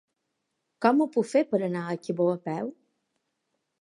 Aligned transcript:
Com 0.85 1.03
ho 1.03 1.07
puc 1.17 1.29
fer 1.33 1.43
per 1.51 1.59
anar 1.67 1.85
a 1.91 1.99
Cabó 2.07 2.29
a 2.39 2.41
peu? 2.49 2.73